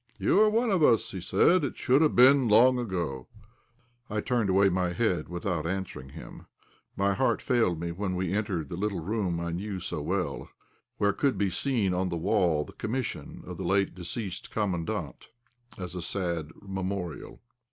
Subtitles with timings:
[0.17, 3.27] "You are one of us," said he; "it should have been long ago."
[4.09, 6.47] I turned away my head without answering him.
[6.97, 10.49] My heart failed me when we entered the little room I knew so well,
[10.97, 15.29] where could still be seen on the wall the commission of the late deceased Commandant,
[15.77, 17.39] as a sad memorial.